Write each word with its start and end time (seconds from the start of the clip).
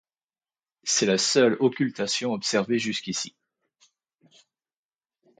C'est 0.83 1.05
la 1.05 1.19
seule 1.19 1.57
occultation 1.59 2.33
observée 2.33 2.79
jusqu'ici. 2.79 3.35